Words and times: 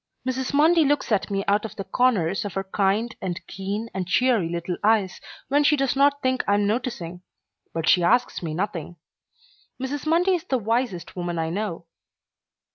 Mrs. 0.27 0.51
Mundy 0.51 0.83
looks 0.83 1.11
at 1.11 1.29
me 1.29 1.43
out 1.47 1.63
of 1.63 1.75
the 1.75 1.83
corners 1.83 2.43
of 2.43 2.55
her 2.55 2.63
kind 2.63 3.15
and 3.21 3.39
keen 3.45 3.87
and 3.93 4.07
cheery 4.07 4.49
little 4.49 4.75
eyes 4.83 5.21
when 5.47 5.63
she 5.63 5.77
does 5.77 5.95
not 5.95 6.23
think 6.23 6.43
I 6.47 6.55
am 6.55 6.65
noticing, 6.65 7.21
but 7.71 7.87
she 7.87 8.03
asks 8.03 8.41
me 8.41 8.55
nothing. 8.55 8.95
Mrs. 9.79 10.07
Mundy 10.07 10.33
is 10.33 10.43
the 10.45 10.57
wisest 10.57 11.15
woman 11.15 11.37
I 11.37 11.51
know. 11.51 11.85